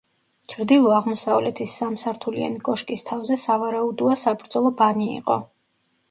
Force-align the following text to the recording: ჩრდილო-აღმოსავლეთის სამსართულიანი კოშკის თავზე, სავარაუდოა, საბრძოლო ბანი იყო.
ჩრდილო-აღმოსავლეთის 0.51 1.73
სამსართულიანი 1.81 2.61
კოშკის 2.69 3.03
თავზე, 3.09 3.37
სავარაუდოა, 3.41 4.15
საბრძოლო 4.23 4.73
ბანი 4.81 5.11
იყო. 5.19 5.37